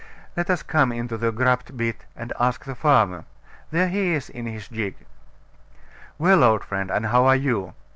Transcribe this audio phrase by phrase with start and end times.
[0.35, 3.25] Let us come into the grubbed bit, and ask the farmer
[3.69, 4.95] there he is in his gig.
[6.17, 7.75] Well, old friend, and how are you?